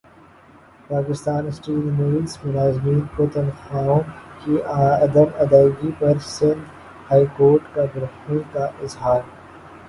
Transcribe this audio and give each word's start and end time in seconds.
Pakistan 0.87 1.47
steels 1.47 1.91
ملزملازمین 1.99 2.99
کو 3.17 3.25
تنخواہوں 3.33 3.99
کی 4.39 4.57
عدم 5.03 5.37
ادائیگی 5.39 5.91
پرسندھ 5.99 6.65
ہائی 7.11 7.25
کورٹ 7.37 7.73
کا 7.75 7.85
برہمی 7.93 8.39
کااظہار 8.53 9.21